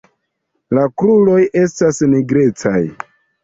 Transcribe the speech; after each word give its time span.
La 0.77 0.85
kruroj 1.03 1.37
estas 1.67 2.03
nigrecaj. 2.17 2.85